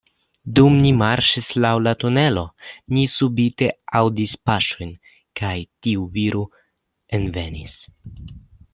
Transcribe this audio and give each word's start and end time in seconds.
Dum 0.59 0.77
ni 0.85 0.93
marŝis 1.01 1.49
laŭ 1.65 1.73
la 1.87 1.93
tunelo, 2.03 2.45
ni 2.97 3.05
subite 3.17 3.69
aŭdis 4.01 4.35
paŝojn, 4.51 4.97
kaj 5.43 5.55
tiu 5.85 6.11
viro 6.19 6.45
envenis. 7.21 7.81